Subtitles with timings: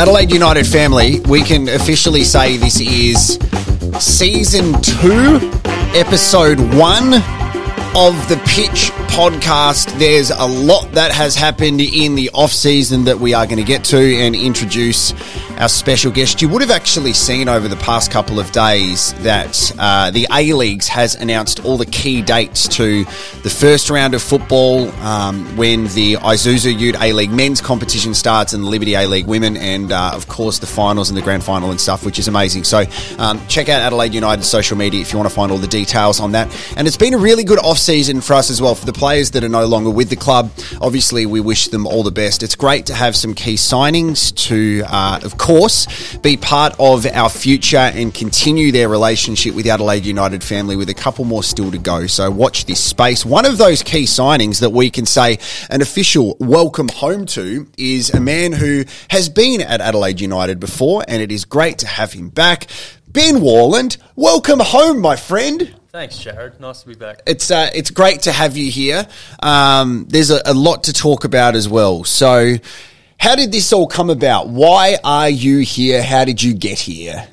[0.00, 3.38] Adelaide United family, we can officially say this is
[4.02, 5.38] season two,
[5.94, 7.12] episode one
[7.94, 9.92] of the Pitch podcast.
[9.98, 13.62] There's a lot that has happened in the off season that we are going to
[13.62, 15.12] get to and introduce
[15.60, 16.40] our special guest.
[16.40, 20.54] You would have actually seen over the past couple of days that uh, the A
[20.54, 23.04] Leagues has announced all the key dates to
[23.42, 28.54] the first round of football um, when the Isuzu Ute A League men's competition starts
[28.54, 31.44] and the Liberty A League women, and uh, of course the finals and the grand
[31.44, 32.64] final and stuff, which is amazing.
[32.64, 32.84] So
[33.18, 36.20] um, check out Adelaide United social media if you want to find all the details
[36.20, 36.48] on that.
[36.78, 39.32] And it's been a really good off season for us as well for the players
[39.32, 40.50] that are no longer with the club.
[40.80, 42.42] Obviously, we wish them all the best.
[42.42, 47.04] It's great to have some key signings to, uh, of course course, be part of
[47.06, 51.42] our future and continue their relationship with the Adelaide United family with a couple more
[51.42, 52.06] still to go.
[52.06, 53.26] So watch this space.
[53.26, 58.10] One of those key signings that we can say an official welcome home to is
[58.10, 62.12] a man who has been at Adelaide United before, and it is great to have
[62.12, 62.68] him back.
[63.08, 65.74] Ben Warland, welcome home, my friend.
[65.90, 66.60] Thanks, Jarrod.
[66.60, 67.22] Nice to be back.
[67.26, 69.08] It's uh, it's great to have you here.
[69.42, 72.04] Um, there's a, a, lot to talk about as well.
[72.04, 72.54] So,
[73.20, 74.48] how did this all come about?
[74.48, 76.02] Why are you here?
[76.02, 77.28] How did you get here?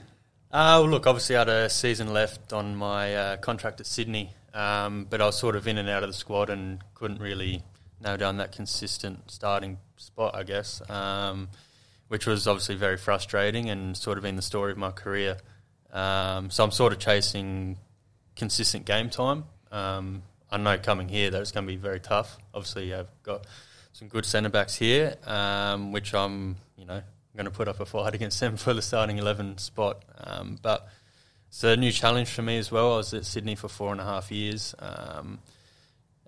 [0.51, 4.31] Uh, well, look, obviously I had a season left on my uh, contract at Sydney,
[4.53, 7.63] um, but I was sort of in and out of the squad and couldn't really
[8.03, 11.47] nail down that consistent starting spot, I guess, um,
[12.09, 15.37] which was obviously very frustrating and sort of been the story of my career.
[15.93, 17.77] Um, so I'm sort of chasing
[18.35, 19.45] consistent game time.
[19.71, 22.37] Um, I know coming here that it's going to be very tough.
[22.53, 23.45] Obviously, I've got
[23.97, 27.01] some good centre backs here, um, which I'm you know
[27.35, 30.03] going to put up a fight against them for the starting eleven spot.
[30.23, 30.87] Um, but
[31.47, 32.93] it's a new challenge for me as well.
[32.93, 34.75] I was at Sydney for four and a half years.
[34.77, 35.39] Um,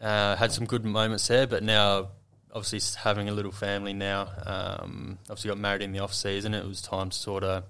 [0.02, 2.08] uh, had some good moments there, but now
[2.52, 4.30] obviously having a little family now.
[4.46, 6.56] Um, obviously got married in the off season.
[6.56, 7.66] It was time to sort of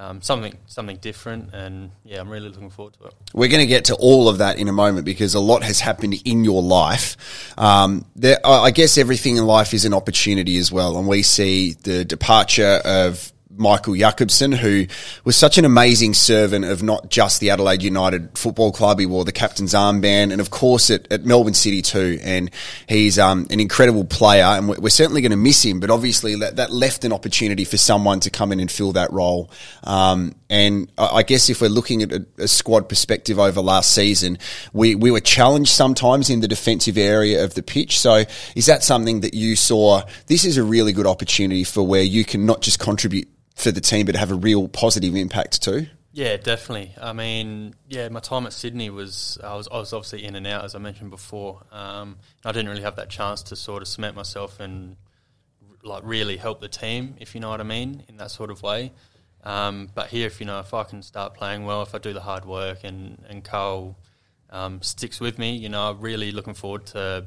[0.00, 3.14] um, something something different, and yeah, I'm really looking forward to it.
[3.34, 5.78] We're going to get to all of that in a moment because a lot has
[5.78, 7.18] happened in your life.
[7.58, 11.74] Um, there, I guess everything in life is an opportunity as well, and we see
[11.74, 13.30] the departure of
[13.60, 14.86] Michael Jakobsen, who
[15.24, 18.98] was such an amazing servant of not just the Adelaide United Football Club.
[18.98, 22.18] He wore the captain's armband, and of course at, at Melbourne City too.
[22.22, 22.50] And
[22.88, 25.78] he's um, an incredible player, and we're, certainly going to miss him.
[25.78, 29.12] But obviously, that, that, left an opportunity for someone to come in and fill that
[29.12, 29.50] role.
[29.84, 34.36] Um, and I guess if we're looking at a, squad perspective over last season,
[34.72, 38.00] we, we were challenged sometimes in the defensive area of the pitch.
[38.00, 38.24] So
[38.56, 40.02] is that something that you saw?
[40.26, 43.80] This is a really good opportunity for where you can not just contribute for the
[43.80, 45.86] team, but have a real positive impact too.
[46.12, 46.96] Yeah, definitely.
[47.00, 50.48] I mean, yeah, my time at Sydney was I was I was obviously in and
[50.48, 51.62] out as I mentioned before.
[51.70, 54.96] Um, I didn't really have that chance to sort of cement myself and
[55.84, 58.62] like really help the team, if you know what I mean, in that sort of
[58.62, 58.90] way.
[59.42, 62.12] Um, but here, if you know, if I can start playing well, if I do
[62.12, 63.96] the hard work, and and Carl
[64.50, 67.26] um, sticks with me, you know, I'm really looking forward to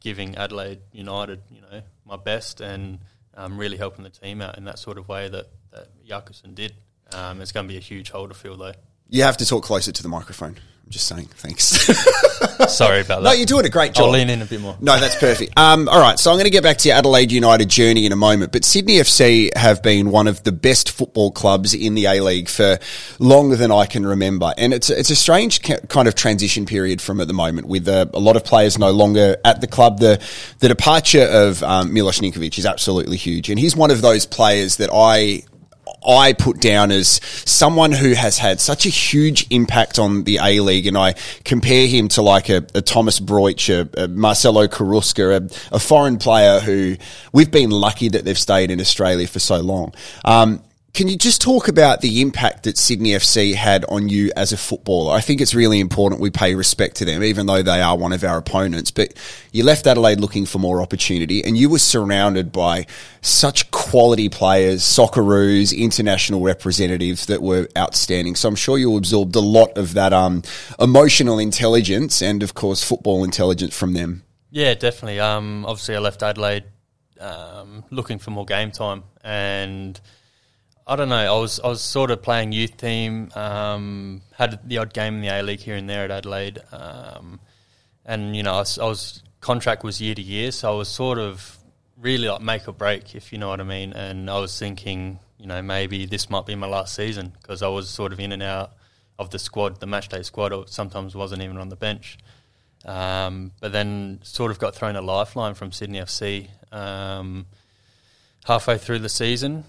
[0.00, 2.98] giving Adelaide United, you know, my best and
[3.34, 6.74] um, really helping the team out in that sort of way that, that did.
[7.12, 8.74] Um, it's going to be a huge hole to fill, though.
[9.08, 10.58] You have to talk closer to the microphone.
[10.84, 11.28] I'm just saying.
[11.34, 11.66] Thanks.
[12.68, 13.30] Sorry about that.
[13.30, 14.06] No, you're doing a great job.
[14.06, 14.76] I'll lean in a bit more.
[14.80, 15.56] No, that's perfect.
[15.58, 18.12] Um, all right, so I'm going to get back to your Adelaide United journey in
[18.12, 18.52] a moment.
[18.52, 22.48] But Sydney FC have been one of the best football clubs in the A League
[22.48, 22.78] for
[23.18, 27.20] longer than I can remember, and it's it's a strange kind of transition period from
[27.20, 29.98] at the moment with uh, a lot of players no longer at the club.
[29.98, 30.20] The
[30.58, 34.76] the departure of um, Milos Ninkovic is absolutely huge, and he's one of those players
[34.76, 35.42] that I
[36.06, 40.60] I put down as someone who has had such a huge impact on the A
[40.60, 45.50] League, and I compare him to like a, a Thomas Broich, a, a Marcelo Carrusca,
[45.70, 46.96] a, a, foreign player who
[47.32, 49.92] we've been lucky that they've stayed in Australia for so long.
[50.24, 50.62] Um,
[50.94, 54.58] can you just talk about the impact that Sydney FC had on you as a
[54.58, 55.14] footballer?
[55.14, 58.12] I think it's really important we pay respect to them, even though they are one
[58.12, 58.90] of our opponents.
[58.90, 59.14] But
[59.52, 62.86] you left Adelaide looking for more opportunity, and you were surrounded by
[63.22, 68.34] such quality players, Socceroos, international representatives that were outstanding.
[68.34, 70.42] So I'm sure you absorbed a lot of that um,
[70.78, 74.24] emotional intelligence and, of course, football intelligence from them.
[74.50, 75.20] Yeah, definitely.
[75.20, 76.64] Um, obviously, I left Adelaide
[77.18, 79.98] um, looking for more game time and–
[80.92, 81.16] I don't know.
[81.16, 83.30] I was I was sort of playing youth team.
[83.34, 87.40] Um, had the odd game in the A League here and there at Adelaide, um,
[88.04, 90.90] and you know I was, I was, contract was year to year, so I was
[90.90, 91.56] sort of
[91.96, 93.94] really like make or break, if you know what I mean.
[93.94, 97.68] And I was thinking, you know, maybe this might be my last season because I
[97.68, 98.74] was sort of in and out
[99.18, 100.52] of the squad, the matchday squad.
[100.52, 102.18] Or sometimes wasn't even on the bench.
[102.84, 107.46] Um, but then sort of got thrown a lifeline from Sydney FC um,
[108.44, 109.64] halfway through the season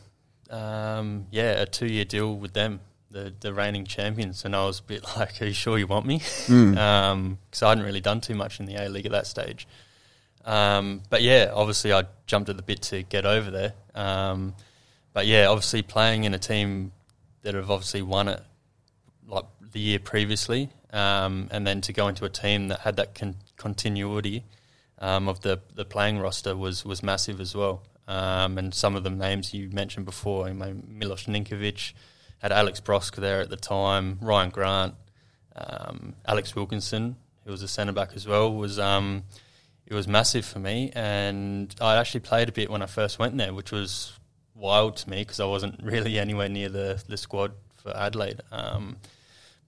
[0.53, 2.79] um, yeah, a two year deal with them,
[3.11, 6.05] the the reigning champions, and I was a bit like, "Are you sure you want
[6.05, 6.77] me?" Because Mm.
[6.87, 9.67] um, I hadn't really done too much in the A League at that stage.
[10.45, 13.73] Um, but yeah, obviously I jumped at the bit to get over there.
[13.95, 14.53] Um,
[15.13, 16.91] but yeah, obviously playing in a team
[17.43, 18.41] that have obviously won it
[19.27, 23.15] like the year previously, um, and then to go into a team that had that
[23.15, 24.43] con- continuity
[24.99, 27.81] um, of the the playing roster was was massive as well.
[28.07, 31.93] Um, and some of the names you mentioned before, I mean, Milos Ninkovic,
[32.39, 34.95] had Alex Brosque there at the time, Ryan Grant,
[35.55, 37.15] um, Alex Wilkinson,
[37.45, 39.23] who was a centre back as well, was um,
[39.85, 40.91] it was massive for me.
[40.93, 44.19] And I actually played a bit when I first went there, which was
[44.55, 48.41] wild to me because I wasn't really anywhere near the the squad for Adelaide.
[48.51, 48.97] Um,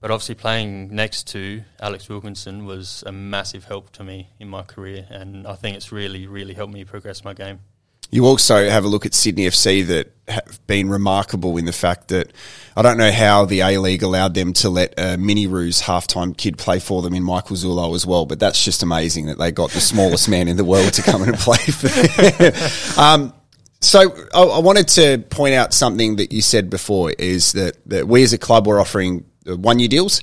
[0.00, 4.62] but obviously, playing next to Alex Wilkinson was a massive help to me in my
[4.62, 7.60] career, and I think it's really, really helped me progress my game.
[8.10, 12.08] You also have a look at Sydney FC that have been remarkable in the fact
[12.08, 12.32] that
[12.76, 16.36] I don't know how the A League allowed them to let a Mini Roos halftime
[16.36, 19.52] kid play for them in Michael Zullo as well, but that's just amazing that they
[19.52, 22.98] got the smallest man in the world to come in and play for them.
[22.98, 23.32] um,
[23.80, 24.00] so
[24.34, 28.22] I, I wanted to point out something that you said before is that, that we
[28.22, 30.20] as a club were offering one year deals,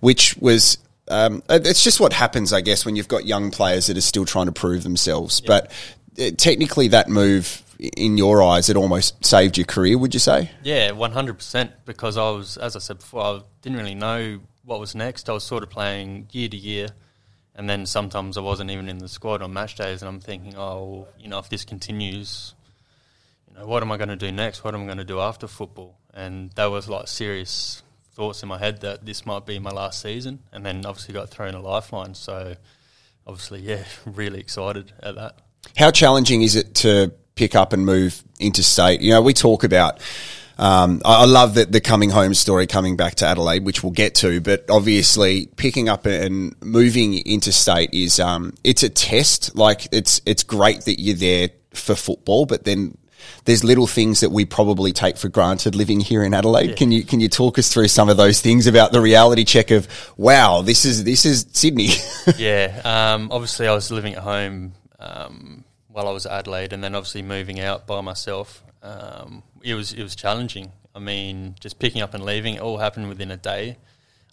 [0.00, 0.78] which was
[1.08, 4.24] um, it's just what happens, I guess, when you've got young players that are still
[4.24, 5.40] trying to prove themselves.
[5.40, 5.74] But uh,
[6.18, 9.98] Uh, technically, that move, in your eyes, it almost saved your career.
[9.98, 10.50] Would you say?
[10.62, 11.72] Yeah, one hundred percent.
[11.84, 15.28] Because I was, as I said before, I didn't really know what was next.
[15.28, 16.88] I was sort of playing year to year,
[17.54, 20.56] and then sometimes I wasn't even in the squad on match days, and I'm thinking,
[20.56, 22.54] oh, you know, if this continues,
[23.48, 24.64] you know, what am I going to do next?
[24.64, 25.98] What am I going to do after football?
[26.12, 27.82] And that was like serious
[28.12, 31.28] thoughts in my head that this might be my last season, and then obviously got
[31.28, 32.14] thrown a lifeline.
[32.14, 32.56] So
[33.26, 35.38] obviously, yeah, really excited at that.
[35.76, 39.00] How challenging is it to pick up and move interstate?
[39.00, 40.00] You know, we talk about.
[40.58, 43.92] Um, I I love that the coming home story coming back to Adelaide, which we'll
[43.92, 49.54] get to, but obviously picking up and moving interstate is um, it's a test.
[49.54, 52.96] Like it's it's great that you're there for football, but then
[53.44, 56.76] there's little things that we probably take for granted living here in Adelaide.
[56.76, 59.70] Can you can you talk us through some of those things about the reality check
[59.70, 61.90] of wow, this is this is Sydney.
[62.38, 66.82] yeah, um, obviously I was living at home um, while I was at Adelaide, and
[66.82, 68.62] then obviously moving out by myself.
[68.82, 70.72] Um, it was it was challenging.
[70.94, 73.76] I mean, just picking up and leaving, it all happened within a day.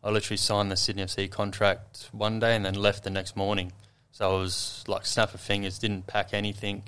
[0.04, 3.72] I literally signed the Sydney FC contract one day and then left the next morning.
[4.12, 6.84] So I was like snap of fingers, didn't pack anything.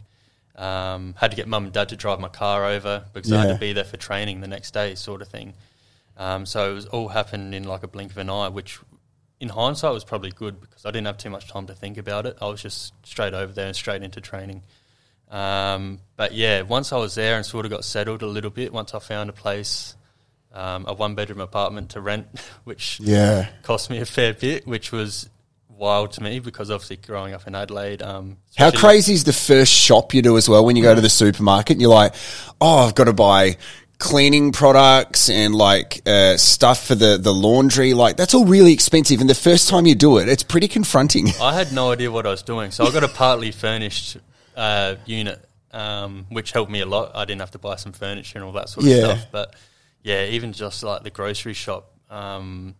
[0.55, 3.53] Um, had to get mum and dad to drive my car over because I had
[3.53, 5.53] to be there for training the next day, sort of thing.
[6.17, 8.79] Um, so it was all happened in like a blink of an eye, which
[9.39, 12.25] in hindsight was probably good because I didn't have too much time to think about
[12.25, 12.37] it.
[12.41, 14.63] I was just straight over there and straight into training.
[15.29, 18.71] Um, but yeah, once I was there and sort of got settled a little bit,
[18.71, 19.95] once I found a place,
[20.53, 22.27] um, a one bedroom apartment to rent,
[22.63, 23.49] which yeah.
[23.63, 25.29] cost me a fair bit, which was
[25.77, 28.01] wild to me because obviously growing up in Adelaide.
[28.01, 31.01] Um, How crazy is the first shop you do as well when you go to
[31.01, 32.15] the supermarket and you're like,
[32.61, 33.57] oh, I've got to buy
[33.97, 37.93] cleaning products and like uh, stuff for the, the laundry.
[37.93, 39.21] Like that's all really expensive.
[39.21, 41.29] And the first time you do it, it's pretty confronting.
[41.41, 44.17] I had no idea what I was doing, so I got a partly furnished
[44.55, 47.11] uh, unit, um, which helped me a lot.
[47.15, 49.03] I didn't have to buy some furniture and all that sort of Yeah.
[49.15, 49.27] stuff.
[49.31, 49.55] But
[50.03, 52.75] yeah, even just like the grocery shop, um,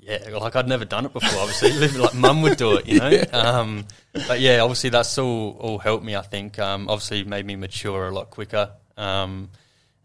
[0.00, 1.38] yeah, like I'd never done it before.
[1.40, 3.22] Obviously, like mum would do it, you know.
[3.32, 3.84] Um,
[4.26, 6.16] but yeah, obviously that's all all helped me.
[6.16, 8.70] I think um, obviously made me mature a lot quicker.
[8.96, 9.50] Um,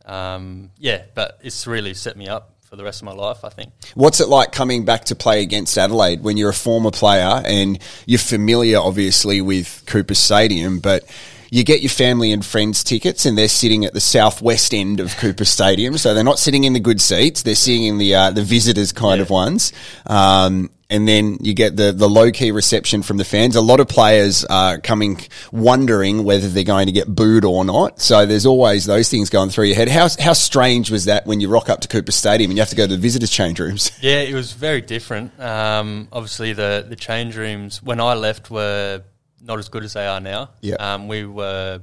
[0.06, 3.44] um, yeah, but it's really set me up for the rest of my life.
[3.44, 3.72] I think.
[3.94, 7.80] What's it like coming back to play against Adelaide when you're a former player and
[8.06, 11.04] you're familiar, obviously, with Cooper Stadium, but
[11.52, 15.16] you get your family and friends tickets and they're sitting at the southwest end of
[15.18, 18.32] Cooper Stadium, so they're not sitting in the good seats; they're sitting in the uh,
[18.32, 19.72] the visitors kind of ones.
[20.06, 23.56] Um, and then you get the, the low key reception from the fans.
[23.56, 25.20] A lot of players are coming
[25.51, 28.00] wondering whether they're going to get booed or not.
[28.00, 29.89] So there's always those things going through your head.
[29.89, 32.70] How, how strange was that when you rock up to Cooper Stadium and you have
[32.70, 33.92] to go to the visitors' change rooms?
[34.06, 35.39] Yeah, it was very different.
[35.39, 39.01] Um, obviously, the the change rooms when I left were
[39.42, 40.51] not as good as they are now.
[40.62, 40.75] Yeah.
[40.75, 41.82] Um, we were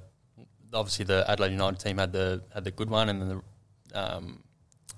[0.73, 3.43] obviously the Adelaide United team had the had the good one, and then
[3.93, 4.43] the um,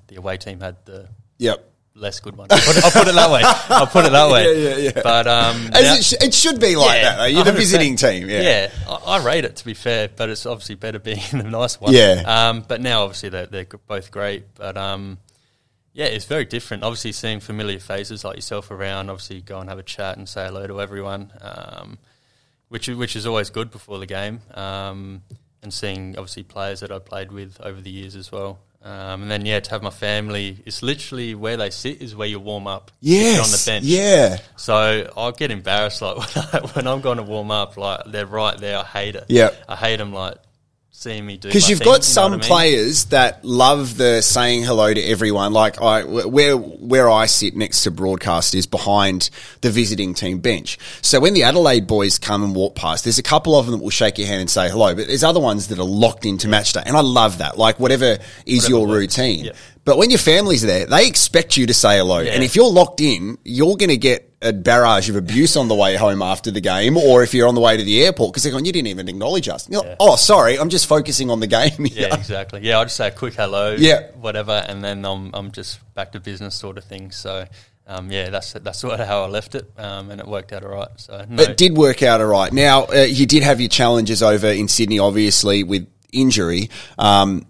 [0.08, 1.08] the away team had the
[1.38, 1.73] Yep.
[1.94, 2.48] Less good one.
[2.50, 3.40] I'll put, I'll put it that way.
[3.44, 4.44] I'll put it that way.
[4.64, 5.00] Yeah, yeah, yeah.
[5.02, 7.24] But um, As now- it, sh- it should be like Yeah, that, though.
[7.26, 7.54] You're the 100%.
[7.56, 8.28] visiting team.
[8.28, 8.40] Yeah.
[8.42, 11.44] yeah, I, I rate it to be fair, but it's obviously better being in the
[11.44, 11.92] nice one.
[11.92, 12.22] Yeah.
[12.26, 15.18] Um, but now obviously they're, they're both great, but um,
[15.92, 16.82] yeah, it's very different.
[16.82, 20.44] Obviously, seeing familiar faces like yourself around, obviously go and have a chat and say
[20.46, 21.98] hello to everyone, um,
[22.68, 24.40] which is- which is always good before the game.
[24.54, 25.22] Um,
[25.62, 28.58] and seeing obviously players that I've played with over the years as well.
[28.84, 32.28] Um, and then yeah, to have my family, it's literally where they sit is where
[32.28, 32.90] you warm up.
[33.00, 33.38] Yes.
[33.38, 33.86] on the bench.
[33.86, 34.38] Yeah.
[34.56, 38.26] So I get embarrassed like when, I, when I'm going to warm up, like they're
[38.26, 38.78] right there.
[38.78, 39.24] I hate it.
[39.28, 39.50] Yeah.
[39.66, 40.36] I hate them like
[40.96, 41.48] seeing me do.
[41.48, 42.44] Because you've thing, you got some I mean?
[42.44, 45.52] players that love the saying hello to everyone.
[45.52, 49.28] Like I, where where I sit next to broadcast is behind
[49.60, 50.78] the visiting team bench.
[51.02, 53.82] So when the Adelaide boys come and walk past, there's a couple of them that
[53.82, 56.48] will shake your hand and say hello, but there's other ones that are locked into
[56.48, 57.58] match day, and I love that.
[57.58, 58.98] Like whatever is Whatever your works.
[59.18, 59.44] routine.
[59.46, 59.52] Yeah.
[59.84, 62.32] But when your family's there, they expect you to say hello, Yeah.
[62.32, 65.74] and if you're locked in, you're going to get a barrage of abuse on the
[65.74, 68.42] way home after the game, or if you're on the way to the airport because
[68.44, 69.68] they're going, you didn't even acknowledge us.
[69.68, 71.84] You're like, oh, sorry, I'm just focusing on the game.
[71.86, 72.60] here." Yeah, exactly.
[72.62, 74.08] Yeah, I just say a quick hello, Yeah.
[74.20, 77.10] whatever, and then I'm I'm just back to business sort of thing.
[77.10, 77.46] So,
[77.86, 80.62] um, yeah, that's that's sort of how I left it, um, and it worked out
[80.64, 80.88] all right.
[80.96, 82.52] So, no, It did work out all right.
[82.52, 86.70] Now, uh, you did have your challenges over in Sydney, obviously, with injury.
[86.98, 87.46] Um,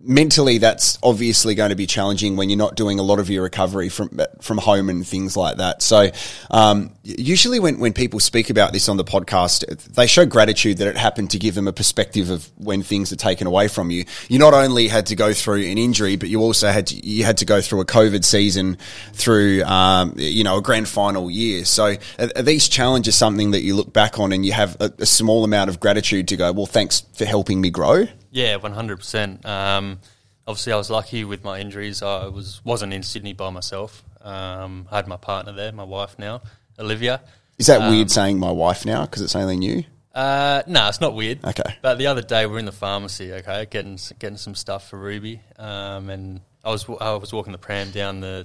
[0.00, 3.44] mentally, that's obviously going to be challenging when you're not doing a lot of your
[3.44, 5.80] recovery from from home and things like that.
[5.80, 6.10] So,
[6.50, 9.64] um, usually when, when people speak about this on the podcast,
[9.94, 13.16] they show gratitude that it happened to give them a perspective of when things are
[13.16, 14.04] taken away from you.
[14.28, 17.24] You not only had to go through an injury, but you also had to, you
[17.24, 18.78] had to go through a COVID season,
[19.12, 21.64] through um, you know a grand final year.
[21.64, 25.06] So, are, these challenges something that you look back on and you have a, a
[25.06, 26.52] small amount of gratitude to go?
[26.52, 28.08] Well, thanks for helping me grow.
[28.32, 29.44] Yeah, one hundred percent.
[29.46, 30.00] Um,
[30.44, 32.02] Obviously, I was lucky with my injuries.
[32.02, 34.02] I was wasn't in Sydney by myself.
[34.20, 36.42] Um, I had my partner there, my wife now,
[36.80, 37.20] Olivia.
[37.58, 39.84] Is that Um, weird saying my wife now because it's only new?
[40.12, 41.44] Uh, no, it's not weird.
[41.44, 41.76] Okay.
[41.80, 44.98] But the other day we are in the pharmacy, okay, getting getting some stuff for
[44.98, 48.44] Ruby, um, and I was I was walking the pram down the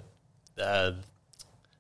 [0.62, 0.92] uh,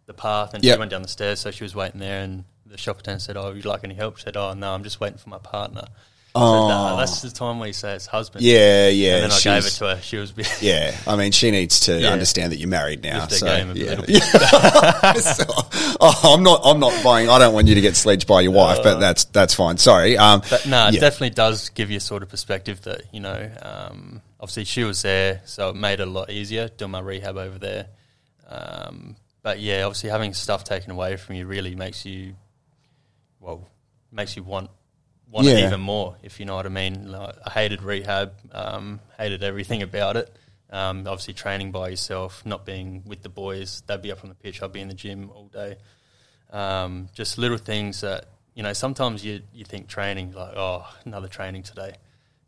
[0.08, 0.76] the path, and Yep.
[0.76, 3.38] she went down the stairs, so she was waiting there, and the shop attendant said,
[3.38, 5.38] "Oh, would you like any help?" She said, "Oh, no, I'm just waiting for my
[5.40, 5.84] partner."
[6.40, 6.68] Oh.
[6.68, 8.44] said, "Nah, that's the time where you say it's husband.
[8.44, 9.16] Yeah, yeah.
[9.16, 10.02] And then I gave it she's- to her.
[10.02, 12.10] She was Yeah, I mean, she needs to Yeah.
[12.10, 13.20] understand that you're married now.
[13.22, 13.86] Lift her So, game a yeah.
[13.96, 14.06] little.
[15.22, 15.44] So,
[16.00, 16.62] oh, I'm not.
[16.64, 17.30] I'm not buying.
[17.30, 19.78] I don't want you to get sledged by your wife, but that's that's fine.
[19.78, 20.18] Sorry.
[20.18, 21.00] Um, But no, it yeah.
[21.00, 23.50] definitely does give you a sort of perspective that you know.
[23.62, 27.38] Um, obviously, she was there, so it made it a lot easier doing my rehab
[27.38, 27.88] over there.
[28.50, 32.36] Um, but yeah, obviously, having stuff taken away from you really makes you,
[33.40, 33.68] well,
[34.12, 34.70] makes you want
[35.30, 36.16] want it even more.
[36.24, 37.12] If you know what I mean.
[37.12, 40.34] Like, I hated rehab, um, hated everything about it.
[40.70, 43.84] Um, obviously, training by yourself, not being with the boys.
[43.88, 44.62] They'd be up on the pitch.
[44.62, 45.78] I'd be in the gym all day.
[46.52, 48.74] Um, just little things that you know.
[48.74, 51.94] Sometimes you you think training like oh another training today,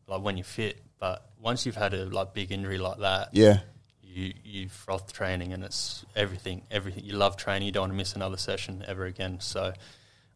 [0.08, 0.82] like when you're fit.
[1.00, 3.60] But once you've had a like big injury like that, yeah.
[4.04, 6.64] you you froth training and it's everything.
[6.72, 7.66] Everything you love training.
[7.68, 9.40] You don't want to miss another session ever again.
[9.40, 9.74] So.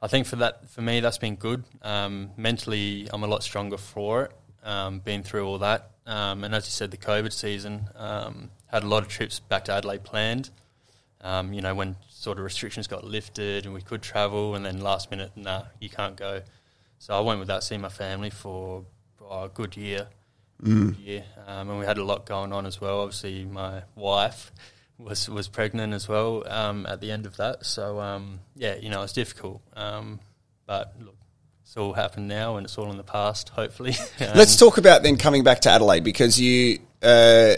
[0.04, 1.64] I think for that, for me, that's been good.
[1.82, 4.32] Um, mentally, I'm a lot stronger for it.
[4.62, 8.84] Um, been through all that, um, and as you said, the COVID season um, had
[8.84, 10.50] a lot of trips back to Adelaide planned.
[11.22, 14.82] Um, you know, when sort of restrictions got lifted and we could travel, and then
[14.82, 16.42] last minute, nah, you can't go.
[17.00, 18.84] So I went without seeing my family for
[19.22, 20.08] oh, a good year.
[20.62, 23.00] Good year, um, and we had a lot going on as well.
[23.02, 24.52] Obviously, my wife
[25.04, 27.66] was was pregnant as well um, at the end of that.
[27.66, 29.62] So um, yeah, you know, it's difficult.
[29.76, 30.20] Um,
[30.66, 31.16] but look,
[31.64, 33.50] it's all happened now, and it's all in the past.
[33.50, 37.56] Hopefully, Let's talk about then coming back to Adelaide because you uh,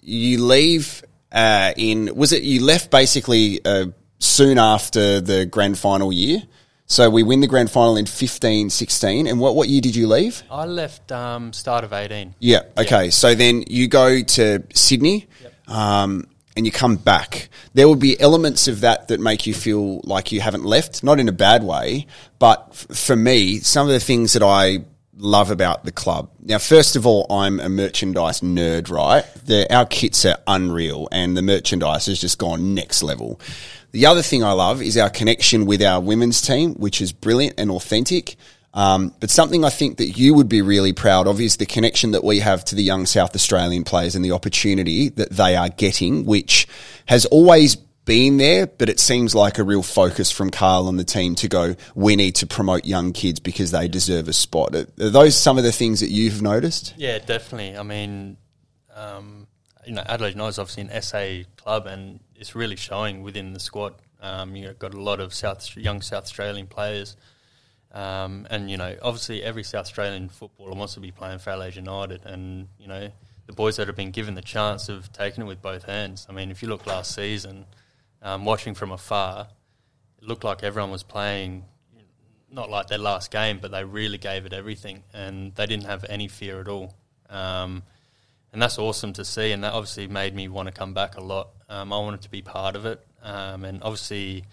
[0.00, 3.86] you leave uh, in was it you left basically uh,
[4.18, 6.42] soon after the grand final year.
[6.86, 9.26] So we win the grand final in 15, 16.
[9.26, 10.42] And what, what year did you leave?
[10.50, 12.34] I left um, start of eighteen.
[12.38, 12.64] Yeah.
[12.76, 13.08] Okay.
[13.08, 15.26] So then you go to Sydney,
[15.72, 17.48] um, and you come back.
[17.72, 21.18] There will be elements of that that make you feel like you haven't left, not
[21.18, 22.06] in a bad way,
[22.38, 24.84] but f- for me, some of the things that I
[25.16, 26.30] love about the club.
[26.42, 29.24] Now, first of all, I'm a merchandise nerd, right?
[29.46, 33.40] The, our kits are unreal, and the merchandise has just gone next level.
[33.92, 37.54] The other thing I love is our connection with our women's team, which is brilliant
[37.58, 38.36] and authentic.
[38.74, 42.12] Um, but something I think that you would be really proud of is the connection
[42.12, 45.68] that we have to the young South Australian players and the opportunity that they are
[45.68, 46.66] getting, which
[47.06, 51.04] has always been there, but it seems like a real focus from Carl and the
[51.04, 54.74] team to go, we need to promote young kids because they deserve a spot.
[54.74, 56.94] Are those some of the things that you've noticed?
[56.96, 57.76] Yeah, definitely.
[57.76, 58.36] I mean,
[58.94, 59.46] um,
[59.86, 63.94] you know, Adelaide is obviously an SA club, and it's really showing within the squad.
[64.20, 67.16] Um, you've got a lot of South young South Australian players,
[67.92, 71.76] um, and you know, obviously, every South Australian footballer wants to be playing for Adelaide
[71.76, 73.10] United, and you know,
[73.46, 76.26] the boys that have been given the chance have taken it with both hands.
[76.28, 77.66] I mean, if you look last season,
[78.22, 79.48] um, watching from afar,
[80.18, 81.64] it looked like everyone was playing
[82.52, 86.04] not like their last game, but they really gave it everything, and they didn't have
[86.08, 86.94] any fear at all.
[87.28, 87.82] Um,
[88.52, 91.20] and that's awesome to see, and that obviously made me want to come back a
[91.22, 91.48] lot.
[91.68, 94.44] Um, I wanted to be part of it, um, and obviously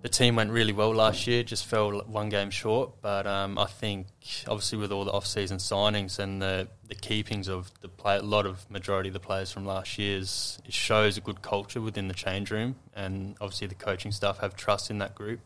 [0.00, 3.00] the team went really well last year, just fell one game short.
[3.00, 4.06] But um, I think
[4.46, 8.46] obviously with all the off-season signings and the, the keepings of the play, a lot
[8.46, 12.14] of majority of the players from last year's, it shows a good culture within the
[12.14, 15.40] change room, and obviously the coaching staff have trust in that group.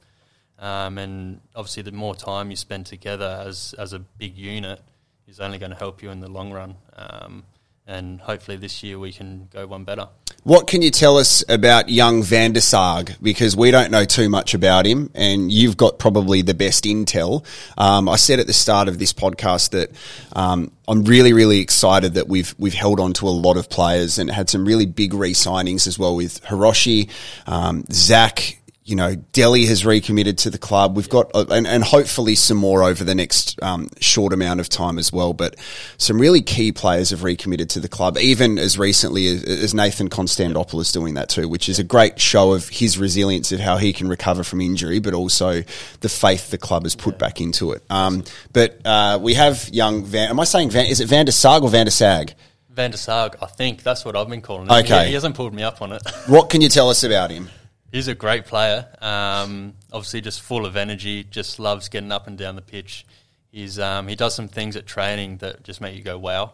[0.59, 4.83] Um, and obviously, the more time you spend together as as a big unit
[5.26, 6.75] is only going to help you in the long run.
[6.97, 7.45] Um,
[7.87, 10.08] and hopefully, this year we can go one better.
[10.42, 13.14] What can you tell us about young Van der Sarg?
[13.20, 17.44] Because we don't know too much about him, and you've got probably the best intel.
[17.76, 19.90] Um, I said at the start of this podcast that
[20.32, 24.18] um, I'm really, really excited that we've we've held on to a lot of players
[24.18, 27.10] and had some really big re-signings as well with Hiroshi,
[27.46, 28.59] um, Zach
[28.90, 30.97] you know, Delhi has recommitted to the club.
[30.97, 34.68] We've got, uh, and, and hopefully some more over the next um, short amount of
[34.68, 35.32] time as well.
[35.32, 35.54] But
[35.97, 40.11] some really key players have recommitted to the club, even as recently as, as Nathan
[40.11, 43.92] Konstandopoulos doing that too, which is a great show of his resilience of how he
[43.92, 45.62] can recover from injury, but also
[46.00, 47.18] the faith the club has put yeah.
[47.18, 47.85] back into it.
[47.90, 50.30] Um, but uh, we have young Van.
[50.30, 50.87] Am I saying Van?
[50.87, 52.35] Is it Van der Sag or Van der Sag?
[52.70, 54.73] Van der Sag, I think that's what I've been calling him.
[54.73, 56.02] Okay, he, he hasn't pulled me up on it.
[56.26, 57.50] what can you tell us about him?
[57.92, 58.87] He's a great player.
[59.00, 61.25] Um, obviously, just full of energy.
[61.25, 63.04] Just loves getting up and down the pitch.
[63.50, 66.52] He's um, he does some things at training that just make you go wow.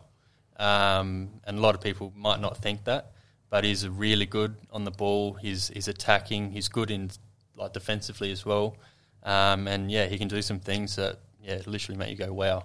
[0.58, 3.12] Um, and a lot of people might not think that,
[3.50, 5.34] but he's really good on the ball.
[5.34, 6.52] He's he's attacking.
[6.52, 7.10] He's good in
[7.54, 8.76] like defensively as well.
[9.22, 12.64] Um, and yeah, he can do some things that yeah literally make you go wow.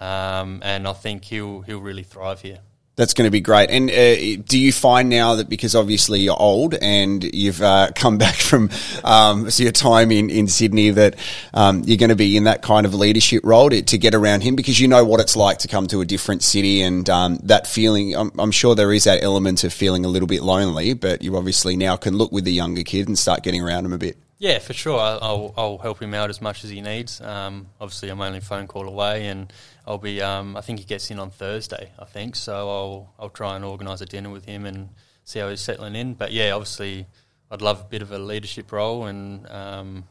[0.00, 2.60] Um, and I think he'll he'll really thrive here.
[2.96, 3.70] That's going to be great.
[3.70, 8.18] And uh, do you find now that because obviously you're old and you've uh, come
[8.24, 8.70] back from
[9.02, 11.16] um, so your time in, in Sydney that
[11.52, 14.42] um, you're going to be in that kind of leadership role to, to, get around
[14.42, 17.38] him because you know what it's like to come to a different city and um,
[17.42, 18.14] that feeling.
[18.14, 21.36] I'm, I'm, sure there is that element of feeling a little bit lonely, but you
[21.36, 24.16] obviously now can look with the younger kid and start getting around him a bit.
[24.44, 25.00] Yeah, for sure.
[25.00, 27.18] I'll, I'll help him out as much as he needs.
[27.22, 29.50] Um, obviously, I'm only a phone call away, and
[29.86, 30.20] I'll be.
[30.20, 31.92] Um, I think he gets in on Thursday.
[31.98, 32.68] I think so.
[32.68, 34.90] I'll I'll try and organise a dinner with him and
[35.24, 36.12] see how he's settling in.
[36.12, 37.06] But yeah, obviously,
[37.50, 40.04] I'd love a bit of a leadership role, and um,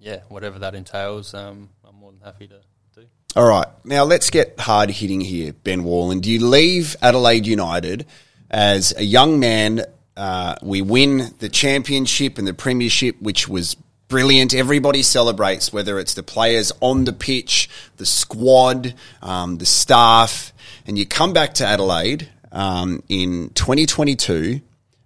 [0.00, 2.60] yeah, whatever that entails, um, I'm more than happy to
[2.94, 3.06] do.
[3.36, 6.24] All right, now let's get hard hitting here, Ben Warland.
[6.24, 8.06] You leave Adelaide United
[8.50, 9.84] as a young man
[10.18, 13.76] uh, we win the championship and the premiership, which was
[14.08, 14.52] brilliant.
[14.52, 20.52] Everybody celebrates, whether it's the players on the pitch, the squad, um, the staff.
[20.86, 24.60] And you come back to Adelaide um, in 2022,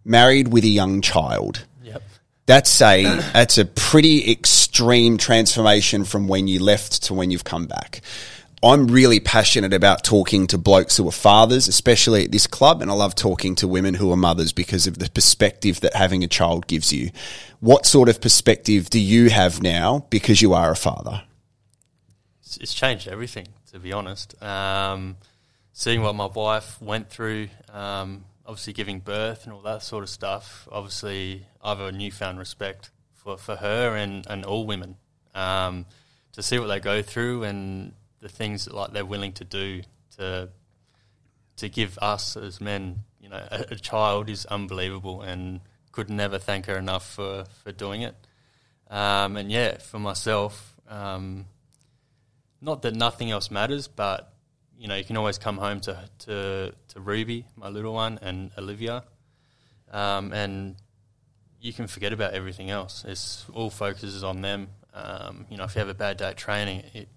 [0.04, 1.66] married with a young child.
[1.82, 2.02] Yep.
[2.46, 3.02] That's a
[3.34, 8.00] that's a pretty extreme transformation from when you left to when you've come back.
[8.64, 12.92] I'm really passionate about talking to blokes who are fathers, especially at this club, and
[12.92, 16.28] I love talking to women who are mothers because of the perspective that having a
[16.28, 17.10] child gives you.
[17.58, 21.22] What sort of perspective do you have now because you are a father?
[22.60, 24.40] It's changed everything, to be honest.
[24.40, 25.16] Um,
[25.72, 30.08] seeing what my wife went through, um, obviously giving birth and all that sort of
[30.08, 34.98] stuff, obviously I have a newfound respect for, for her and, and all women.
[35.34, 35.86] Um,
[36.32, 39.82] to see what they go through and the things that like they're willing to do
[40.16, 40.48] to
[41.56, 46.38] to give us as men, you know, a, a, child is unbelievable, and could never
[46.38, 48.14] thank her enough for for doing it.
[48.88, 51.46] Um, and yeah, for myself, um,
[52.60, 54.32] not that nothing else matters, but
[54.78, 58.50] you know, you can always come home to to, to Ruby, my little one, and
[58.56, 59.02] Olivia,
[59.90, 60.76] um, and
[61.60, 63.04] you can forget about everything else.
[63.06, 64.68] It's all focuses on them.
[64.94, 67.08] Um, you know, if you have a bad day at training, it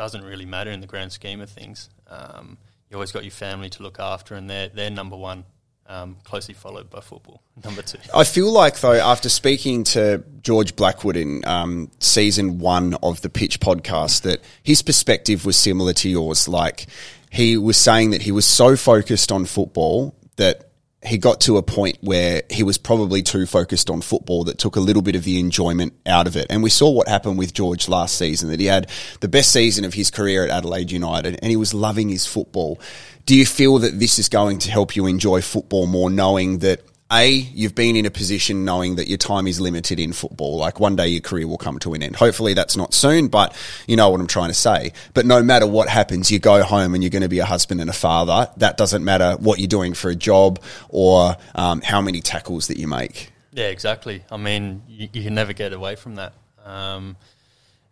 [0.00, 1.90] doesn't really matter in the grand scheme of things.
[2.08, 2.56] Um,
[2.88, 5.44] you always got your family to look after, and they're they're number one.
[5.86, 7.98] Um, closely followed by football, number two.
[8.14, 13.28] I feel like though, after speaking to George Blackwood in um, season one of the
[13.28, 16.48] Pitch podcast, that his perspective was similar to yours.
[16.48, 16.86] Like
[17.30, 20.69] he was saying that he was so focused on football that
[21.02, 24.76] he got to a point where he was probably too focused on football that took
[24.76, 26.46] a little bit of the enjoyment out of it.
[26.50, 29.84] And we saw what happened with George last season, that he had the best season
[29.86, 32.78] of his career at Adelaide United and he was loving his football.
[33.24, 36.82] Do you feel that this is going to help you enjoy football more, knowing that
[37.12, 40.56] a, you've been in a position knowing that your time is limited in football.
[40.56, 42.16] Like one day your career will come to an end.
[42.16, 44.92] Hopefully that's not soon, but you know what I'm trying to say.
[45.14, 47.80] But no matter what happens, you go home and you're going to be a husband
[47.80, 48.50] and a father.
[48.58, 52.78] That doesn't matter what you're doing for a job or um, how many tackles that
[52.78, 53.32] you make.
[53.52, 54.22] Yeah, exactly.
[54.30, 56.32] I mean, you, you, can never get away from that.
[56.64, 57.16] Um,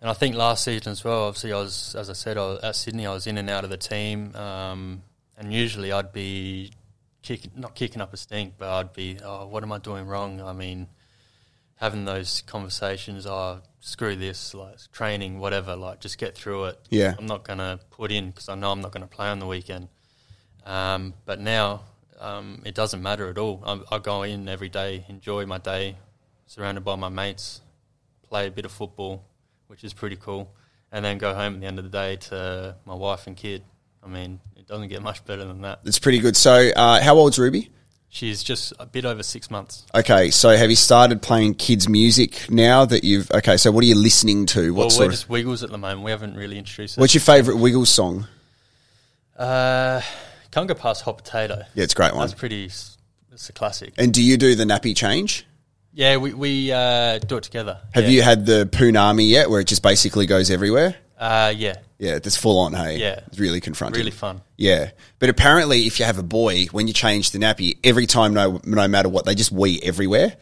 [0.01, 1.25] And I think last season as well.
[1.25, 3.65] Obviously, I was, as I said, I was, at Sydney, I was in and out
[3.65, 5.03] of the team, um,
[5.37, 6.71] and usually I'd be
[7.23, 10.41] kicking, not kicking up a stink, but I'd be, oh, what am I doing wrong?
[10.41, 10.89] I mean,
[11.77, 16.79] having those conversations, oh, screw this, like training, whatever, like just get through it.
[16.91, 17.15] Yeah.
[17.19, 19.39] I'm not going to put in because I know I'm not going to play on
[19.39, 19.89] the weekend.
[20.67, 21.83] Um, but now
[22.21, 23.63] um, it doesn't matter at all.
[23.65, 25.97] I, I go in every day, enjoy my day,
[26.47, 27.61] surrounded by my mates,
[28.29, 29.25] play a bit of football,
[29.69, 30.53] which is pretty cool,
[30.91, 33.63] and then go home at the end of the day to my wife and kid.
[34.09, 35.81] I mean, it doesn't get much better than that.
[35.85, 36.37] It's pretty good.
[36.37, 37.71] So, uh, how old's Ruby?
[38.09, 39.85] She's just a bit over six months.
[39.95, 43.31] Okay, so have you started playing kids' music now that you've?
[43.31, 44.73] Okay, so what are you listening to?
[44.73, 45.13] What well, sort we're of?
[45.13, 46.03] just Wiggles at the moment.
[46.05, 47.01] We haven't really introduced it.
[47.01, 48.27] What's your favourite Wiggles song?
[49.37, 50.01] Uh,
[50.51, 51.63] can't go past Hot Potato.
[51.75, 52.27] Yeah, it's a great one.
[52.27, 52.65] That's pretty.
[52.65, 53.93] It's a classic.
[53.99, 55.47] And do you do the nappy change?
[55.93, 57.79] Yeah, we we uh, do it together.
[57.93, 58.11] Have yeah.
[58.11, 60.97] you had the Poonami yet, where it just basically goes everywhere?
[61.19, 62.75] Uh, yeah, Yeah, that's full on.
[62.75, 63.21] Hey, Yeah.
[63.27, 63.99] it's really confronting.
[63.99, 64.41] really fun.
[64.57, 68.35] Yeah, but apparently, if you have a boy, when you change the nappy, every time,
[68.35, 70.37] no, no matter what, they just wee everywhere.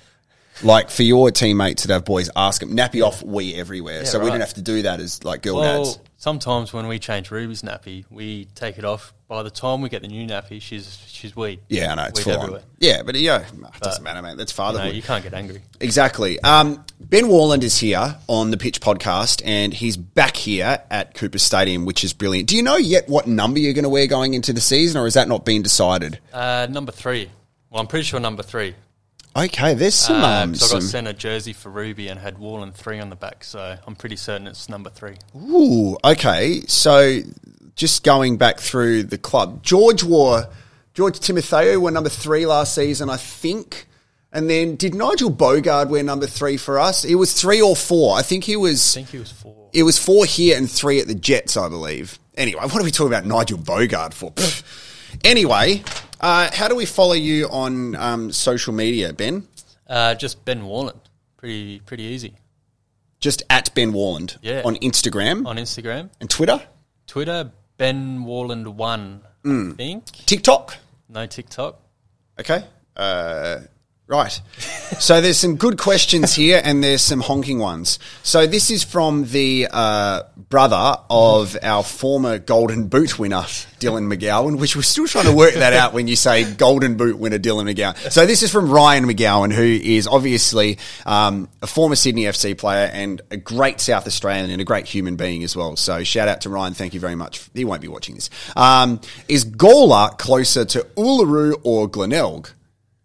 [0.62, 4.04] Like for your teammates that have boys, ask them nappy off, wee everywhere.
[4.06, 4.30] so we right.
[4.32, 5.98] don't have to do that as like girl Well, dads.
[6.16, 9.12] Sometimes when we change Ruby's nappy, we take it off.
[9.28, 11.60] By the time we get the new nappy, she's she's weed.
[11.68, 12.60] Yeah, I know it's weed full everywhere.
[12.60, 12.66] on.
[12.78, 14.36] Yeah, but yeah, it doesn't matter, mate.
[14.36, 14.94] That's You, know, fatherhood.
[14.94, 15.62] you can't get angry.
[15.80, 16.38] Exactly.
[16.40, 21.38] Um, ben Warland is here on the Pitch Podcast, and he's back here at Cooper
[21.38, 22.48] Stadium, which is brilliant.
[22.48, 25.04] Do you know yet what number you're going to wear going into the season, or
[25.04, 26.20] has that not been decided?
[26.32, 27.30] Uh, number three.
[27.70, 28.74] Well, I'm pretty sure number three.
[29.36, 30.22] Okay, there's some.
[30.22, 32.98] Uh, um, 'cause I got some sent a jersey for Ruby and had Warland three
[33.00, 35.16] on the back, so I'm pretty certain it's number three.
[35.36, 37.20] ooh, okay, so
[37.74, 40.46] just going back through the club, George wore
[40.94, 43.86] George Timotheou wore number three last season, I think.
[44.32, 47.04] And then did Nigel Boogaard wear number three for us?
[47.04, 48.16] It was three or four.
[48.18, 48.96] I think he was.
[48.96, 49.68] I think he was four.
[49.72, 52.18] It was four here and three at the Jets, I believe.
[52.36, 54.32] Anyway, what are we talking about Nigel Boogaard for?
[55.24, 55.82] Anyway,
[56.20, 59.46] uh, how do we follow you on um, social media, Ben?
[59.86, 61.00] Uh, just Ben Warland.
[61.36, 62.34] Pretty pretty easy.
[63.20, 64.62] Just at Ben Warland Yeah.
[64.64, 66.60] on Instagram On Instagram, and Twitter,
[67.06, 69.22] Twitter, Ben Warland one.
[69.44, 69.72] Mm.
[69.72, 70.76] I think TikTok.
[71.08, 71.80] no TikTok.
[72.40, 72.64] Okay.
[72.96, 73.60] Uh,
[74.06, 74.40] right.
[74.98, 77.98] so there's some good questions here, and there's some honking ones.
[78.22, 83.42] So this is from the uh, brother of our former Golden Boot winner,
[83.80, 87.18] Dylan McGowan, which we're still trying to work that out when you say Golden Boot
[87.18, 88.12] winner Dylan McGowan.
[88.12, 92.90] So this is from Ryan McGowan, who is obviously um, a former Sydney FC player
[92.92, 95.76] and a great South Australian and a great human being as well.
[95.76, 96.74] So shout out to Ryan.
[96.74, 97.48] Thank you very much.
[97.54, 98.30] He won't be watching this.
[98.54, 102.50] Um, is Gawler closer to Uluru or Glenelg?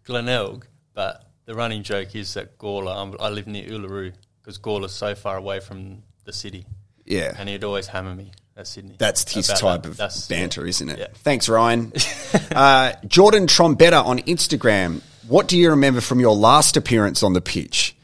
[0.04, 4.92] Glenelg, but the running joke is that Gawler, I'm, I live near Uluru because Gawler's
[4.92, 6.66] so far away from the city,
[7.04, 7.34] Yeah.
[7.38, 8.94] and he'd always hammer me at Sydney.
[8.98, 9.88] That's his type that.
[9.88, 10.98] of That's- banter, isn't it?
[10.98, 11.06] Yeah.
[11.14, 11.92] Thanks, Ryan.
[12.54, 15.00] uh, Jordan Trombetta on Instagram.
[15.28, 17.96] What do you remember from your last appearance on the pitch?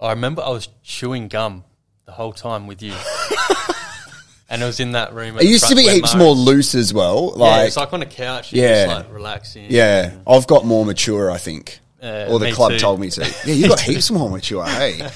[0.00, 1.64] I remember I was chewing gum
[2.06, 2.92] the whole time with you,
[4.48, 5.38] and it was in that room.
[5.38, 7.34] It used to be heaps Murray- more loose as well.
[7.36, 8.62] Yeah, it's like on a couch, Yeah.
[8.64, 9.66] yeah, just like relaxing.
[9.68, 11.80] yeah, I've got more mature, I think.
[12.02, 12.78] Uh, or the club too.
[12.78, 13.22] told me to.
[13.44, 15.08] Yeah, you got heaps more mature, hey.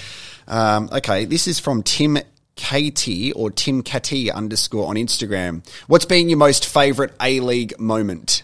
[0.47, 2.19] Um, okay, this is from Tim
[2.57, 5.67] Katie or Tim Kati underscore on Instagram.
[5.87, 8.43] What's been your most favourite A League moment?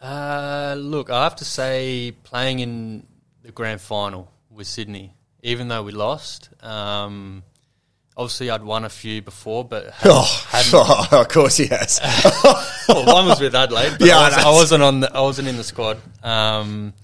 [0.00, 3.06] Uh, look, I have to say, playing in
[3.42, 7.42] the grand final with Sydney, even though we lost, um,
[8.16, 12.00] obviously I'd won a few before, but hadn't, Oh, hadn't of course he has.
[12.88, 13.96] well, one was with Adelaide.
[13.98, 15.00] But Yeah, I, was, wasn't on.
[15.00, 15.98] The, I wasn't in the squad.
[16.22, 16.94] Um,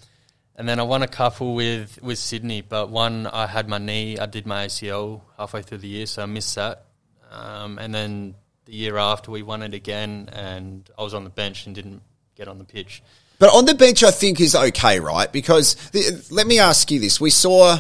[0.56, 4.18] and then I won a couple with with Sydney, but one I had my knee.
[4.18, 6.84] I did my ACL halfway through the year, so I missed that.
[7.30, 8.34] Um, and then
[8.66, 12.02] the year after, we won it again, and I was on the bench and didn't
[12.36, 13.02] get on the pitch.
[13.38, 15.32] But on the bench, I think is okay, right?
[15.32, 17.78] Because the, let me ask you this: we saw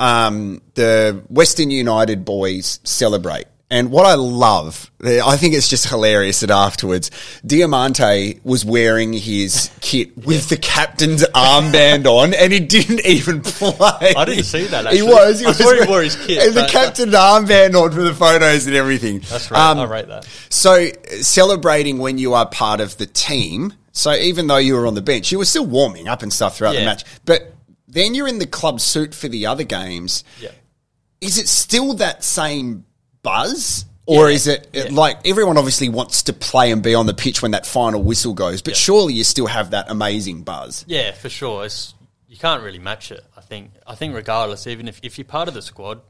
[0.00, 6.40] um, the Western United boys celebrate, and what I love, I think it's just hilarious
[6.40, 7.10] that afterwards,
[7.46, 14.14] Diamanti was wearing his kit with the captain's armband on, and he didn't even play.
[14.16, 15.38] I didn't see that, He was.
[15.40, 18.02] He I was he wearing- wore his kit, and the but- captain's armband on for
[18.02, 19.20] the photos and everything.
[19.20, 19.70] That's right.
[19.70, 20.24] Um, I rate that.
[20.48, 20.88] so
[21.20, 23.74] celebrating when you are part of the team.
[23.92, 26.56] So even though you were on the bench, you were still warming up and stuff
[26.56, 27.04] throughout the match.
[27.24, 27.52] But
[27.92, 30.24] then you're in the club suit for the other games.
[30.40, 30.50] Yeah.
[31.20, 32.84] Is it still that same
[33.22, 33.84] buzz?
[34.06, 34.34] Or Yeah.
[34.34, 34.94] is it, it Yeah.
[34.96, 38.32] like everyone obviously wants to play and be on the pitch when that final whistle
[38.34, 40.84] goes, but surely you still have that amazing buzz?
[40.88, 41.64] Yeah, for sure.
[41.66, 41.94] It's,
[42.26, 43.24] you can't really match it.
[43.36, 43.72] I think.
[43.86, 46.00] I think regardless, even if, if you're part of the squad,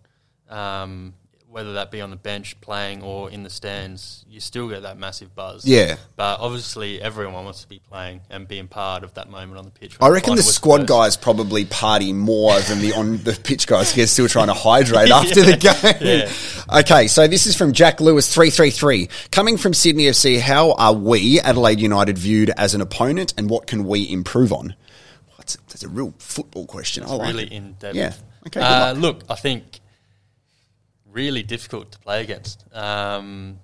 [0.48, 1.14] um,
[1.50, 4.96] whether that be on the bench playing or in the stands, you still get that
[4.96, 5.64] massive buzz.
[5.64, 5.96] Yeah.
[6.14, 9.72] But obviously, everyone wants to be playing and being part of that moment on the
[9.72, 9.96] pitch.
[10.00, 13.92] I reckon the squad guys probably party more than the on the pitch guys.
[13.94, 16.78] They're still trying to hydrate after the game.
[16.80, 19.08] Okay, so this is from Jack Lewis three three three.
[19.32, 23.66] Coming from Sydney FC, how are we Adelaide United viewed as an opponent, and what
[23.66, 24.76] can we improve on?
[25.36, 27.02] That's a, that's a real football question.
[27.02, 27.52] I like really it.
[27.52, 27.96] in depth.
[27.96, 28.12] Yeah.
[28.46, 28.60] Okay.
[28.60, 29.79] Uh, look, I think
[31.10, 32.64] really difficult to play against.
[32.74, 33.60] Um,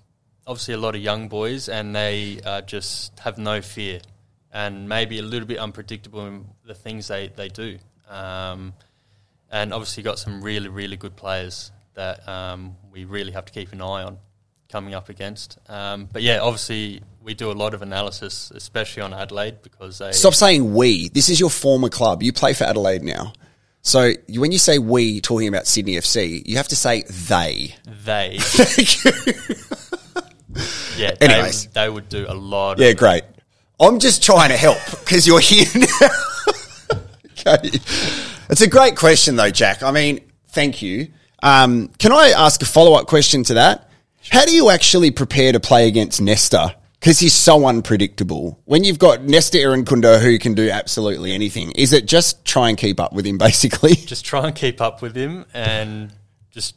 [0.47, 4.01] obviously, a lot of young boys, and they uh, just have no fear,
[4.53, 7.79] and maybe a little bit unpredictable in the things they they do.
[8.09, 8.75] Um,
[9.51, 13.73] and obviously, got some really really good players that um, we really have to keep
[13.73, 14.19] an eye on
[14.71, 15.59] coming up against.
[15.69, 20.13] Um, but yeah, obviously, we do a lot of analysis, especially on Adelaide, because they
[20.13, 21.09] Stop saying we.
[21.09, 22.23] This is your former club.
[22.23, 23.33] You play for Adelaide now.
[23.87, 27.77] So when you say we, talking about Sydney FC, you have to say they.
[28.05, 28.33] they
[30.97, 31.69] yeah Anyways.
[31.69, 32.81] they, they would do a lot.
[32.81, 33.23] Yeah, great.
[33.79, 36.09] I'm just trying to help because you're here now.
[37.31, 37.71] okay.
[38.51, 39.85] It's a great question, though, Jack.
[39.85, 40.19] I mean,
[40.49, 41.07] thank you.
[41.45, 43.89] Um, can I ask a follow up question to that?
[44.31, 46.75] How do you actually prepare to play against Nesta?
[47.07, 48.61] Because he's so unpredictable.
[48.65, 52.77] When you've got Nesta Irankunda who can do absolutely anything, is it just try and
[52.77, 53.95] keep up with him, basically?
[53.95, 56.13] just try and keep up with him and
[56.51, 56.75] just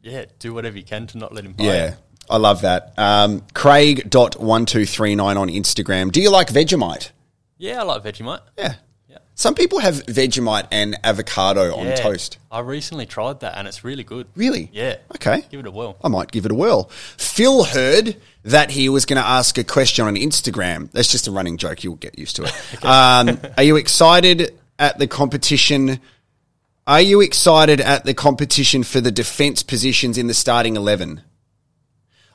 [0.00, 1.66] yeah, do whatever you can to not let him play.
[1.66, 1.94] Yeah,
[2.28, 2.92] I love that.
[2.96, 6.10] Um, Craig.1239 on Instagram.
[6.10, 7.12] Do you like Vegemite?
[7.56, 8.40] Yeah, I like Vegemite.
[8.58, 8.74] Yeah.
[9.34, 11.96] Some people have Vegemite and avocado on Yeah.
[11.96, 12.38] toast.
[12.50, 14.26] I recently tried that and it's really good.
[14.36, 14.68] Really?
[14.72, 14.96] Yeah.
[15.16, 15.44] Okay.
[15.50, 15.96] Give it a whirl.
[16.04, 16.90] I might give it a whirl.
[17.16, 20.90] Phil heard that he was going to ask a question on Instagram.
[20.92, 21.82] That's just a running joke.
[21.82, 22.84] You'll get used to it.
[22.84, 25.98] um, are you excited at the competition?
[26.86, 31.22] Are you excited at the competition for the defence positions in the starting 11?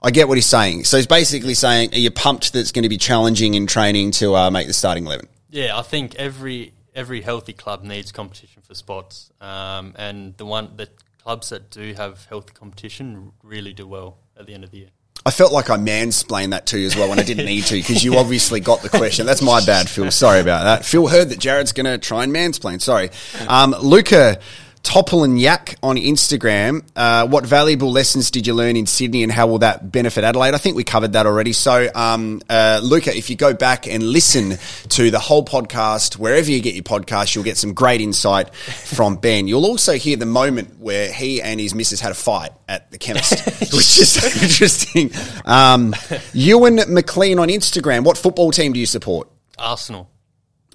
[0.02, 0.86] I get what he's saying.
[0.86, 4.12] So he's basically saying, are you pumped that it's going to be challenging in training
[4.12, 5.28] to uh, make the starting 11?
[5.50, 10.76] Yeah, I think every every healthy club needs competition for spots, um, and the one
[10.76, 10.90] the
[11.24, 14.90] clubs that do have healthy competition really do well at the end of the year.
[15.26, 17.76] I felt like I mansplained that to you as well when I didn't need to
[17.76, 19.26] because you obviously got the question.
[19.26, 20.10] That's my bad, Phil.
[20.10, 20.86] Sorry about that.
[20.86, 22.82] Phil heard that Jarrod's going to try and mansplain.
[22.82, 23.10] Sorry.
[23.48, 24.40] Um, Luca
[24.84, 26.84] Toppel and Yak on Instagram.
[26.96, 30.54] Uh, what valuable lessons did you learn in Sydney and how will that benefit Adelaide?
[30.54, 31.54] I think we covered that already.
[31.54, 34.58] So, um, uh, Luca, if you go back and listen
[34.90, 39.18] to the whole podcast, wherever you get your podcast, you'll get some great insight from
[39.18, 39.48] Ben.
[39.48, 42.98] You'll also hear the moment where he and his missus had a fight at the
[42.98, 45.12] chemist, which is interesting.
[45.46, 45.96] Um,
[46.34, 48.04] Ewan McLean on Instagram.
[48.04, 49.30] What football team do you support?
[49.58, 50.10] Arsenal.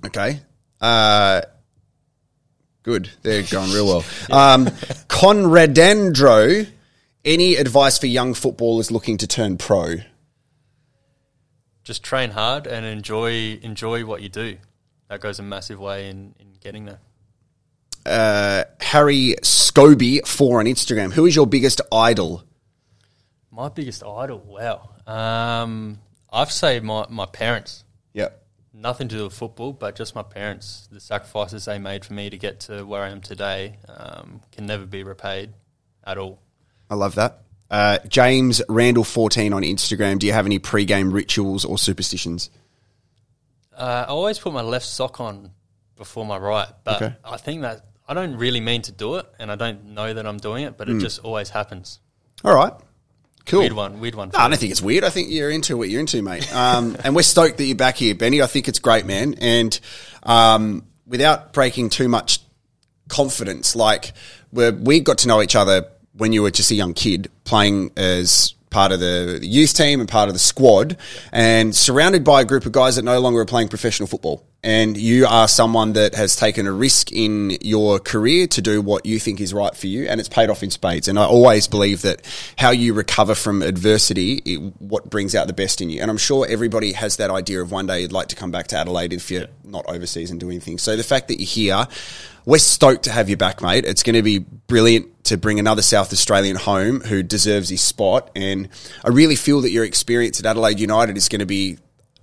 [0.05, 0.41] Okay.
[0.81, 1.43] Uh,
[2.83, 3.11] good.
[3.23, 4.05] They're going real well.
[4.31, 4.67] Um,
[5.09, 6.69] Conradandro,
[7.25, 9.97] any advice for young footballers looking to turn pro?
[11.85, 14.57] Just train hard and enjoy enjoy what you do.
[15.09, 17.01] That goes a massive way in, in getting there.
[18.05, 21.13] Uh, Harry Scobie, for on Instagram.
[21.13, 22.45] Who is your biggest idol?
[23.51, 24.91] My biggest idol, wow.
[25.07, 25.99] Um,
[26.33, 27.85] I've say my, my parents.
[28.75, 30.89] Nothing to do with football, but just my parents.
[30.91, 34.65] The sacrifices they made for me to get to where I am today um, can
[34.67, 35.53] never be repaid
[36.05, 36.39] at all.
[36.89, 37.43] I love that.
[37.71, 40.19] Uh, James Randall, 14 on Instagram.
[40.19, 42.51] Do you have any pre-game rituals or superstitions?
[43.77, 45.51] Uh, I always put my left sock on
[45.97, 47.15] before my right, but Okay.
[47.25, 50.27] I think that I don't really mean to do it, and I don't know that
[50.27, 50.99] I'm doing it, but Hmm.
[50.99, 52.01] it just always happens.
[52.45, 52.73] All right.
[53.47, 53.61] Cool.
[53.61, 54.31] Weird one, weird one.
[54.33, 55.05] No, I don't think it's weird.
[55.05, 56.53] I think you're into what you're into, mate.
[56.55, 58.41] Um, and we're stoked that you're back here, Benny.
[58.43, 59.35] I think it's great, man.
[59.41, 59.79] And
[60.23, 62.41] um, without breaking too much
[63.09, 64.13] confidence, like
[64.53, 67.91] we we got to know each other when you were just a young kid playing
[67.97, 70.97] as part of the youth team and part of the squad,
[71.31, 74.45] and surrounded by a group of guys that no longer are playing professional football.
[74.65, 79.05] And you are someone that has taken a risk in your career to do what
[79.05, 81.09] you think is right for you, and it's paid off in spades.
[81.09, 82.23] And I always believe that
[82.57, 86.01] how you recover from adversity, it, what brings out the best in you.
[86.01, 88.69] And I'm sure everybody has that idea of one day you'd like to come back
[88.69, 90.81] to Adelaide if you're not overseas and doing things.
[90.81, 91.89] So the fact that you're here,
[92.45, 93.85] we're stoked to have you back, mate.
[93.85, 98.31] It's going to be brilliant to bring another South Australian home who deserves his spot.
[98.35, 98.69] And
[99.05, 101.79] I really feel that your experience at Adelaide United is going to be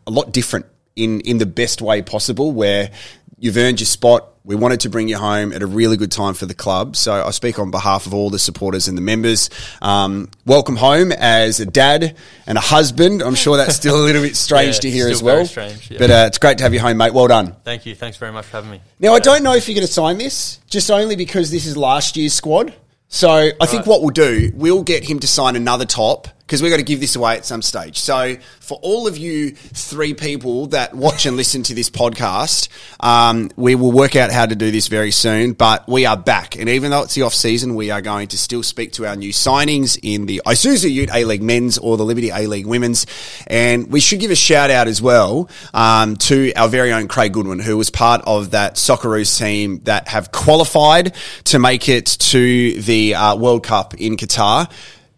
[0.06, 2.92] a lot different in, in the best way possible, where
[3.38, 4.26] you've earned your spot.
[4.44, 6.96] We wanted to bring you home at a really good time for the club.
[6.96, 9.50] So I speak on behalf of all the supporters and the members.
[9.82, 13.22] Um, welcome home as a dad and a husband.
[13.22, 15.36] I'm sure that's still a little bit strange Yeah, to hear as well.
[15.36, 16.00] very strange, yeah.
[16.00, 17.14] But uh, it's great to have you home, mate.
[17.14, 17.56] Well done.
[17.64, 17.94] Thank you.
[17.96, 18.82] Thanks very much for having me.
[19.00, 21.78] Now, I don't know if you're going to sign this, just only because this is
[21.78, 22.74] last year's squad.
[23.10, 26.72] So I think what we'll do, we'll get him to sign another top because we've
[26.72, 28.00] got to give this away at some stage.
[28.00, 33.52] So for all of you three people that watch and listen to this podcast, um,
[33.56, 35.54] we will work out how to do this very soon.
[35.54, 38.38] But we are back, and even though it's the off season, we are going to
[38.40, 42.04] still speak to our new signings in the Isuzu Ute A League Men's or the
[42.04, 43.06] Liberty A League Women's,
[43.46, 47.32] and we should give a shout out as well um, to our very own Craig
[47.32, 52.82] Goodwin, who was part of that Socceroos team that have qualified to make it to
[52.82, 54.68] the uh, World Cup in Qatar.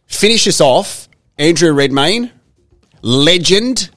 [0.08, 1.08] Finish us off
[1.42, 2.30] Andrew Redmayne,
[3.02, 3.90] legend,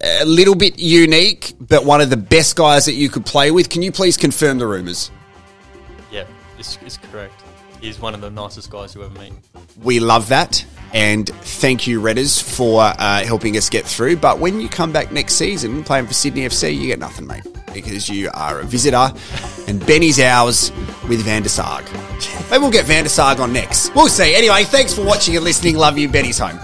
[0.00, 3.68] a little bit unique, but one of the best guys that you could play with.
[3.68, 5.10] Can you please confirm the rumours?
[6.12, 6.24] Yeah,
[6.60, 7.35] it's, it's correct.
[7.86, 9.32] He's one of the nicest guys you ever meet.
[9.80, 10.66] We love that.
[10.92, 14.16] And thank you, Redders, for uh, helping us get through.
[14.16, 17.46] But when you come back next season playing for Sydney FC, you get nothing, mate,
[17.72, 19.12] because you are a visitor.
[19.68, 20.72] And Benny's ours
[21.08, 21.84] with Van der Sarg.
[22.50, 23.94] Maybe we'll get Van der Sarg on next.
[23.94, 24.34] We'll see.
[24.34, 25.76] Anyway, thanks for watching and listening.
[25.76, 26.08] Love you.
[26.08, 26.58] Benny's home.